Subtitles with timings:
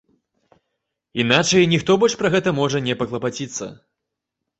[1.23, 3.69] Іначай ніхто больш пра гэта можа не паклапаціцца.